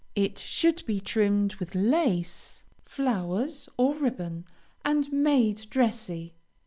It 0.15 0.39
should 0.39 0.83
be 0.87 0.99
trimmed 0.99 1.53
with 1.57 1.75
lace, 1.75 2.63
flowers, 2.85 3.69
or 3.77 3.93
ribbon, 3.93 4.45
and 4.83 5.13
made 5.13 5.67
dressy. 5.69 6.33